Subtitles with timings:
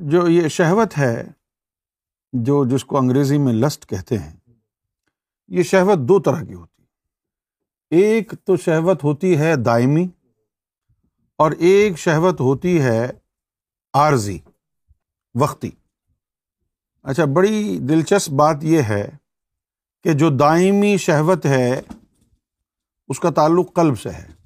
[0.00, 1.24] جو یہ شہوت ہے،
[2.32, 4.36] جو جس کو انگریزی میں لسٹ کہتے ہیں،
[5.48, 6.86] یہ شہوت دو طرح کی ہوتی ہے۔
[7.90, 10.08] ایک تو شہوت ہوتی ہے دائمی
[11.38, 13.10] اور ایک شہوت ہوتی ہے
[13.94, 14.38] عارضی،
[15.34, 15.70] وقتی۔
[17.02, 19.10] اچھا بڑی دلچسپ بات یہ ہے
[20.04, 21.82] کہ جو دائمی شہوت ہے،
[23.08, 24.41] اس کا تعلق قلب سے ہے۔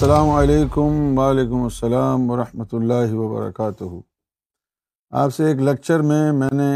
[0.00, 3.84] السلام علیکم وعلیکم السلام ورحمۃ اللہ وبرکاتہ۔
[5.12, 6.70] آپ سے ایک لیکچر میں میں نے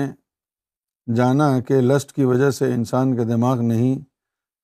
[1.06, 3.94] جانا کہ لسٹ کی وجہ سے انسان کا دماغ نہیں،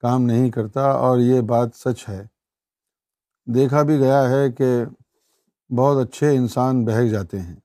[0.03, 2.23] کام نہیں کرتا اور یہ بات سچ ہے۔
[3.47, 4.69] دیکھا بھی گیا ہے کہ
[5.71, 7.57] بہت اچھے انسان بہک جاتے ہیں۔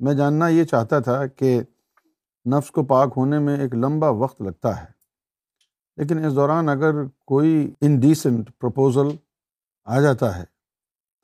[0.00, 1.60] میں جاننا یہ چاہتا تھا کہ
[2.46, 4.86] نفس کو پاک ہونے میں ایک لمبا وقت لگتا ہے،
[5.98, 9.14] لیکن اس دوران اگر کوئی انڈیسنٹ پرپوزل
[9.84, 10.44] آ جاتا ہے،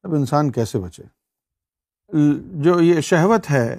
[0.03, 1.03] تب انسان کیسے بچے؟
[2.62, 3.77] جو یہ شہوت ہے،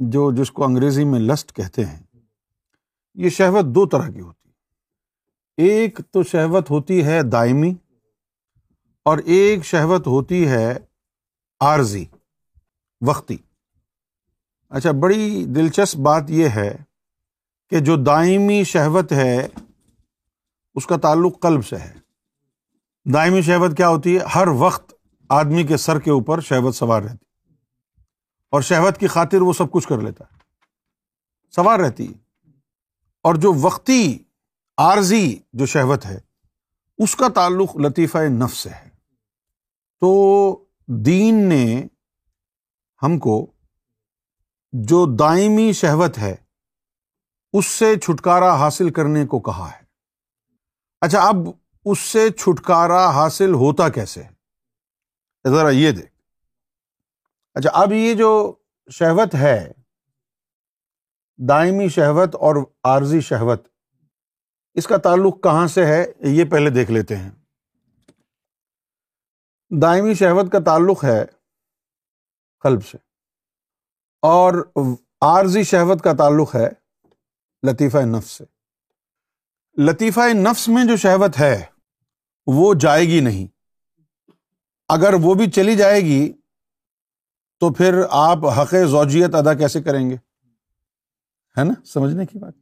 [0.00, 2.02] جو جس کو انگریزی میں لسٹ کہتے ہیں،
[3.14, 4.54] یہ شہوت دو طرح کی ہوتی ہے۔
[5.56, 7.74] ایک تو شہوت ہوتی ہے دائمی،
[9.06, 10.78] اور ایک شہوت ہوتی ہے
[11.60, 12.04] عارضی،
[13.00, 13.36] وقتی۔
[14.70, 16.76] اچھا بڑی دلچسپ بات یہ ہے
[17.70, 19.48] کہ جو دائمی شہوت ہے،
[20.74, 21.92] اس کا تعلق قلب سے ہے۔
[23.04, 24.94] دائمی شہوت کیا ہوتی ہے؟ ہر وقت
[25.28, 27.54] آدمی کے سر کے اوپر شہوت سوار رہتی
[28.50, 30.38] اور شہوت کی خاطر وہ سب کچھ کر لیتا ہے۔
[31.50, 32.50] سوار رہتی ہے۔
[33.22, 34.18] اور جو وقتی
[34.78, 36.20] عارضی جو شہوت ہے،
[36.98, 38.88] اس کا تعلق لطیفہ نفس سے ہے۔
[40.00, 41.86] تو دین نے
[43.02, 43.52] ہم کو
[44.72, 46.36] جو دائمی شہوت ہے،
[47.52, 49.84] اس سے چھٹکارا حاصل کرنے کو کہا ہے۔
[51.00, 51.36] اچھا اب
[51.84, 56.12] اس سے چھٹکارا حاصل ہوتا کیسے؟ ہے ذرا یہ دیکھ۔
[57.54, 58.52] اچھا اب یہ جو
[58.90, 59.72] شہوت ہے،
[61.38, 63.66] دائمی شہوت اور عارضی شہوت،
[64.74, 67.30] اس کا تعلق کہاں سے ہے؟ یہ پہلے دیکھ لیتے ہیں۔
[69.70, 71.24] دائمی شہوت کا تعلق ہے
[72.64, 72.98] قلب سے،
[74.22, 74.66] اور
[75.20, 76.68] عارضی شہوت کا تعلق ہے
[77.62, 78.44] لطیفہ نفس سے۔
[79.76, 81.64] لطیفہ نفس میں جو شہوت ہے
[82.46, 83.46] وہ جائے گی نہیں۔
[84.88, 86.32] اگر وہ بھی چلی جائے گی،
[87.60, 90.14] تو پھر آپ حق زوجیت ادا کیسے کریں گے؟
[91.58, 92.52] ہے نا؟ سمجھنے کی بات۔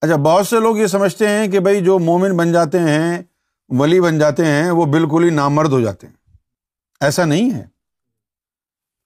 [0.00, 3.22] اچھا بہت سے لوگ یہ سمجھتے ہیں کہ بھائی جو مومن بن جاتے ہیں،
[3.68, 6.14] ولی بن جاتے ہیں، وہ بالکل ہی نامرد ہو جاتے ہیں۔
[7.00, 7.66] ایسا نہیں ہے۔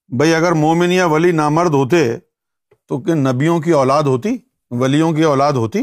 [0.08, 2.16] بھائی اگر مومن یا ولی نامرد ہوتے،
[2.86, 4.36] تو کہ نبیوں کی اولاد ہوتی؟
[4.70, 5.78] ولیوں کی اولاد ہوتی؟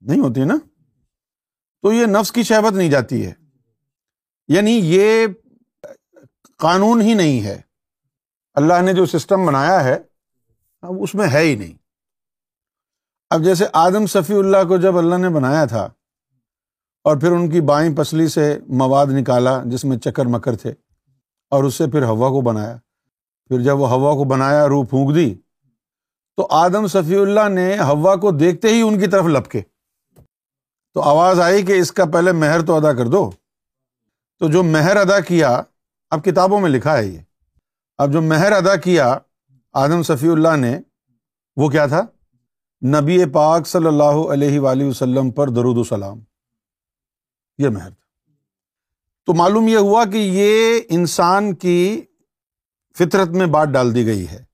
[0.00, 0.54] نہیں ہوتی نا؟
[1.88, 3.32] تو یہ نفس کی شہبت نہیں جاتی ہے۔
[4.48, 5.26] یعنی یہ
[6.58, 7.60] قانون ہی نہیں ہے۔
[8.54, 9.98] اللہ نے جو سسٹم بنایا ہے،
[10.82, 11.72] اب اس میں ہے ہی نہیں۔
[13.30, 15.88] اب جیسے آدم صفی اللہ کو جب اللہ نے بنایا تھا،
[17.04, 20.74] اور پھر ان کی بائیں پسلی سے مواد نکالا جس میں چکر مکر تھے،
[21.50, 22.76] اور اس سے پھر ہوا کو بنایا۔
[23.48, 25.34] پھر جب وہ ہوا کو بنایا، روح پھونک دی،
[26.36, 29.62] تو آدم صفی اللہ نے ہوا کو دیکھتے ہی ان کی طرف لپکے۔
[30.94, 33.30] تو آواز آئی کہ اس کا پہلے مہر تو ادا کر دو۔
[34.38, 35.62] تو جو مہر ادا کیا،
[36.10, 37.18] اب کتابوں میں لکھا ہے یہ۔
[37.98, 39.18] اب جو مہر ادا کیا
[39.72, 40.80] آدم صفی اللہ نے،
[41.56, 42.02] وہ کیا تھا؟
[42.86, 46.20] نبی پاک صلی اللہ علیہ وآلہ وسلم پر درود السلام
[47.58, 48.32] یہ مہر تھا۔
[49.26, 52.02] تو معلوم یہ ہوا کہ یہ انسان کی
[52.98, 54.44] فطرت میں بات ڈال دی گئی ہے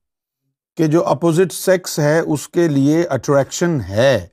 [0.77, 4.27] کہ جو اپوزٹ سیکس ہے، اس کے لیے اٹریکشن ہے۔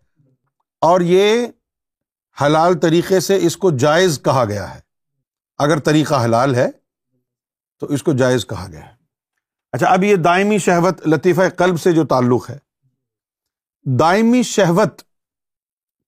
[0.80, 1.46] اور یہ
[2.40, 4.80] حلال طریقے سے اس کو جائز کہا گیا ہے۔
[5.58, 6.66] اگر طریقہ حلال ہے،
[7.80, 8.94] تو اس کو جائز کہا گیا ہے۔
[9.72, 12.58] اچھا اب یہ دائمی شہوت لطیفہ قلب سے جو تعلق ہے۔
[13.84, 15.02] دائمی شہوت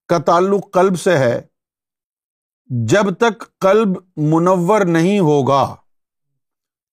[0.07, 1.41] کا تعلق قلب سے ہے۔
[2.65, 5.75] جب تک قلب منور نہیں ہوگا،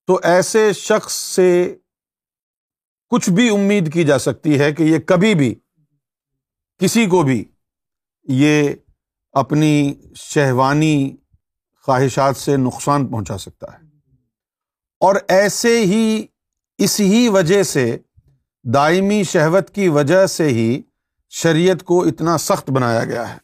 [0.07, 1.77] تو ایسے شخص سے
[3.09, 5.55] کچھ بھی امید کی جا سکتی ہے کہ یہ کبھی بھی،
[6.79, 7.45] کسی کو بھی
[8.23, 8.75] یہ
[9.33, 11.17] اپنی شہوانی
[11.83, 13.79] خواہشات سے نقصان پہنچا سکتا ہے۔
[15.01, 16.27] اور ایسے ہی
[16.79, 17.99] اس ہی وجہ سے،
[18.65, 20.83] دائمی شہوت کی وجہ سے ہی
[21.31, 23.39] شریعت کو اتنا سخت بنایا گیا ہے۔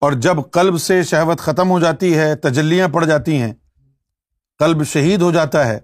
[0.00, 3.54] اور جب قلب سے شہوت ختم ہو جاتی ہے، تجلیاں پڑ جاتی ہیں،
[4.58, 5.80] قلب شہید ہو جاتا ہے،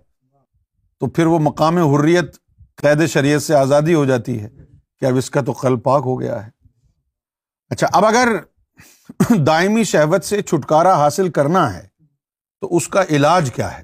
[0.98, 2.36] تو پھر وہ مقام حریت،
[2.74, 4.48] قید شریعت سے آزادی ہو جاتی ہے
[5.00, 6.50] کہ اب اس کا تو قلب پاک ہو گیا ہے۔
[7.70, 8.28] اچھا اب اگر
[9.46, 11.88] دائمی شہوت سے چھٹکارا حاصل کرنا ہے،
[12.60, 13.82] تو اس کا علاج کیا ہے؟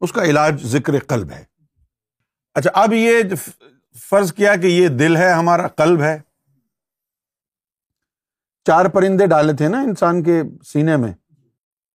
[0.00, 1.44] اس کا علاج ذکر قلب ہے۔
[2.54, 3.22] اچھا اب یہ
[4.10, 6.20] فرض کیا کہ یہ دل ہے، ہمارا قلب ہے۔
[8.64, 11.12] چار پرندے ڈالے تھے نا انسان کے سینے میں،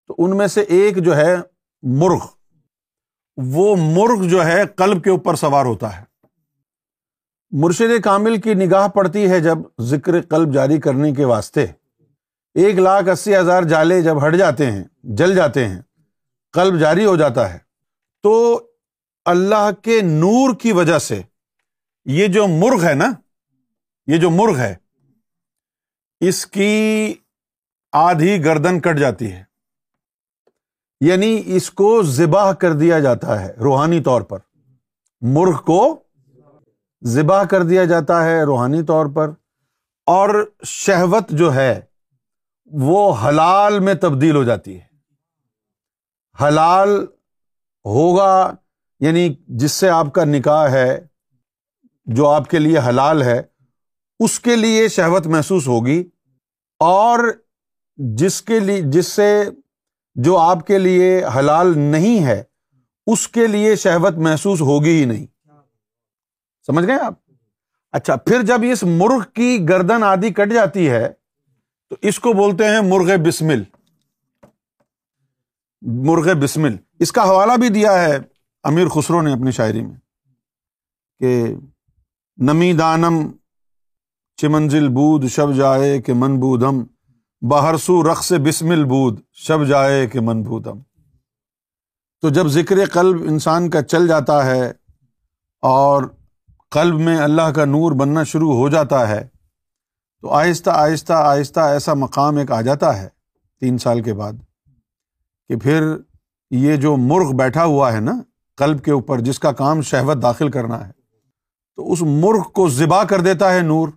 [0.07, 1.35] تو ان میں سے ایک جو ہے
[1.81, 2.25] مرغ۔
[3.37, 6.03] وہ مرغ جو ہے قلب کے اوپر سوار ہوتا ہے۔
[7.51, 11.65] مرشد کامل کی نگاہ پڑتی ہے جب ذکر قلب جاری کرنے کے واسطے۔
[12.55, 15.81] ایک لاکھ اسی ہزار جالے جب ہٹ جاتے ہیں، جل جاتے ہیں،
[16.51, 17.57] قلب جاری ہو جاتا ہے۔
[18.23, 18.63] تو
[19.25, 21.21] اللہ کے نور کی وجہ سے
[22.05, 23.11] یہ جو مرغ ہے نا،
[24.07, 24.75] یہ جو مرغ ہے،
[26.19, 27.13] اس کی
[27.91, 29.43] آدھی گردن کٹ جاتی ہے۔
[31.01, 34.37] یعنی اس کو ذبح کر دیا جاتا ہے روحانی طور پر۔
[35.21, 36.03] مرغ کو
[37.05, 39.29] ذبح کر دیا جاتا ہے روحانی طور پر۔
[40.05, 41.81] اور شہوت جو ہے
[42.71, 44.85] وہ حلال میں تبدیل ہو جاتی ہے۔
[46.43, 47.05] حلال
[47.85, 48.55] ہوگا
[48.99, 51.05] یعنی جس سے آپ کا نکاح ہے،
[52.05, 53.41] جو آپ کے لیے حلال ہے،
[54.19, 56.09] اس کے لیے شہوت محسوس ہوگی۔
[56.79, 57.19] اور
[57.95, 59.43] جس کے لیے جس سے
[60.15, 62.43] جو آپ کے لیے حلال نہیں ہے،
[63.07, 65.25] اس کے لیے شہوت محسوس ہوگی ہی نہیں۔
[66.65, 67.13] سمجھ گئے آپ؟
[67.91, 71.18] اچھا پھر جب اس مرغ کی گردن آدھی کٹ جاتی ہے
[71.89, 73.63] تو اس کو بولتے ہیں مرغ بسمل۔
[75.81, 78.17] مرغ بسمل۔ اس کا حوالہ بھی دیا ہے
[78.63, 79.95] امیر خسرو نے اپنی شاعری میں
[81.19, 81.55] کہ
[82.37, 83.31] نمی دانم
[84.35, 86.83] چمنزل بود، شب جائے کہ من بودم۔
[87.41, 90.79] بہرسو رقص بسمل بود، شب جائے کہ من بودم۔
[92.21, 94.71] تو جب ذکر قلب انسان کا چل جاتا ہے
[95.61, 96.03] اور
[96.71, 99.27] قلب میں اللہ کا نور بننا شروع ہو جاتا ہے
[100.21, 103.07] تو آہستہ آہستہ آہستہ ایسا مقام ایک آ جاتا ہے
[103.61, 104.33] تین سال کے بعد
[105.49, 105.83] کہ پھر
[106.51, 108.11] یہ جو مرغ بیٹھا ہوا ہے نا
[108.57, 110.91] قلب کے اوپر جس کا کام شہوت داخل کرنا ہے،
[111.75, 113.89] تو اس مرغ کو ذبح کر دیتا ہے نور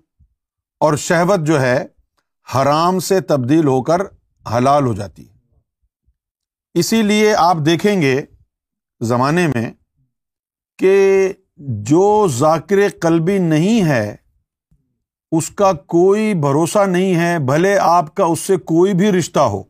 [0.80, 1.86] اور شہوت جو ہے
[2.54, 4.00] حرام سے تبدیل ہو کر
[4.46, 5.32] حلال ہو جاتی ہے۔
[6.74, 8.22] اسی لیے آپ دیکھیں گے
[9.00, 9.72] زمانے میں
[10.78, 14.16] کہ جو ذاکر قلبی نہیں ہے
[15.32, 19.62] اس کا کوئی بھروسہ نہیں ہے، بھلے آپ کا اس سے کوئی بھی رشتہ ہو۔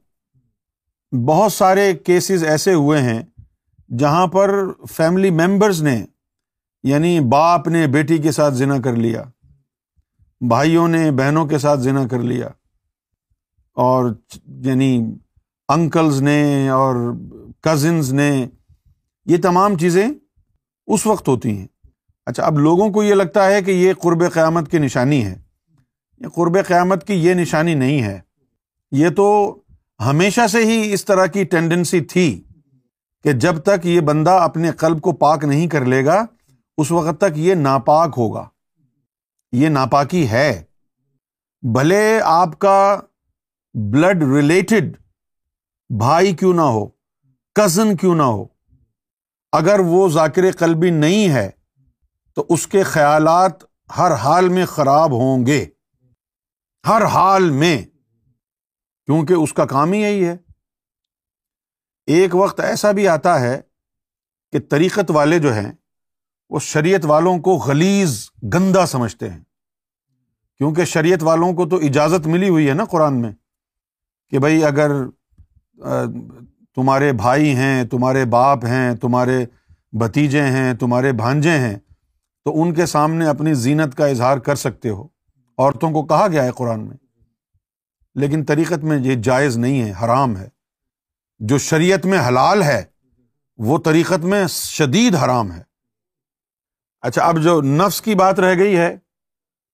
[1.13, 3.23] بہت سارے کیسز ایسے ہوئے ہیں
[3.91, 4.53] جہاں پر
[4.91, 6.05] فیملی ممبرز نے
[6.85, 9.23] یعنی باپ نے بیٹی کے ساتھ ذنا کر لیا،
[10.41, 12.49] بھائیوں نے بہنوں کے ساتھ ذنا کر لیا،
[13.77, 14.11] اور
[14.65, 14.97] یعنی
[15.69, 16.97] انکلز نے اور
[17.61, 18.47] کزنز نے،
[19.27, 20.07] یہ تمام چیزیں
[20.89, 21.67] اس وقت ہوتی ہیں۔
[22.27, 25.42] اچھا اب لوگوں کو یہ لگتا ہے کہ یہ قرب قیامت کی نشانی ہے۔
[26.23, 28.21] یہ قرب قیامت کی یہ نشانی نہیں ہے۔
[28.93, 29.57] یہ تو
[30.01, 32.43] ہمیشہ سے ہی اس طرح کی ٹینڈنسی تھی
[33.25, 36.25] کہ جب تک یہ بندہ اپنے قلب کو پاک نہیں کر لے گا،
[36.79, 38.49] اس وقت تک یہ ناپاک ہوگا۔
[39.53, 40.63] یہ ناپاکی ہے۔
[41.63, 43.01] بھلے آپ کا
[43.75, 44.97] بلڈ ریلیٹڈ
[45.99, 46.87] بھائی کیوں نہ ہو
[47.55, 48.45] کزن کیوں نہ ہو،
[49.53, 51.51] اگر وہ ذاکر قلبی نہیں ہے
[52.35, 53.53] تو اس کے خیالات
[53.99, 55.67] ہر حال میں خراب ہوں گے۔
[56.89, 57.83] ہر حال میں،
[59.07, 60.37] کیونکہ اس کا کام ہی یہی ہے۔
[62.07, 63.61] ایک وقت ایسا بھی آتا ہے
[64.53, 65.73] کہ طریقت والے جو ہیں،
[66.51, 69.41] وہ شریعت والوں کو غلیز گندا سمجھتے ہیں۔
[70.59, 73.33] کیونکہ شریعت والوں کو تو اجازت ملی ہوئی ہے نا قرآن میں
[74.31, 74.91] کہ بھائی اگر
[76.75, 79.47] تمہارے بھائی ہیں، تمہارے باپ ہیں، تمہارے
[79.93, 81.79] بھتیجے ہیں، تمہارے بھانجے ہیں،
[82.45, 85.09] تو ان کے سامنے اپنی زینت کا اظہار کر سکتے ہو۔
[85.59, 86.97] عورتوں کو کہا گیا ہے قرآن میں،
[88.15, 90.49] لیکن طریقت میں یہ جائز نہیں ہے، حرام ہے۔
[91.39, 92.85] جو شریعت میں حلال ہے،
[93.57, 95.63] وہ طریقت میں شدید حرام ہے۔
[97.01, 98.97] اچھا اب جو نفس کی بات رہ گئی ہے،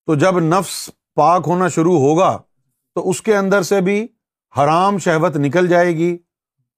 [0.07, 2.39] تو جب نفس پاک ہونا شروع ہوگا،
[2.95, 4.09] تو اس کے اندر سے بھی
[4.59, 6.19] حرام شہوت نکل جائے گی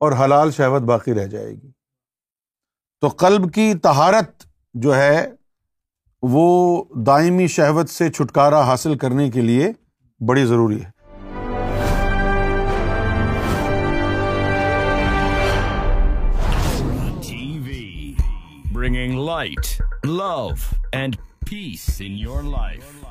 [0.01, 1.71] اور حلال شہوت باقی رہ جائے گی۔
[3.01, 5.31] تو قلب کی تہارت جو ہے
[6.23, 9.73] وہ دائمی شہوت سے چھٹکارا حاصل کرنے کے لیے
[10.21, 10.91] بڑی ضروری ہے۔
[18.73, 20.49] Bringing light love
[20.93, 21.17] and
[21.51, 23.05] peace in your life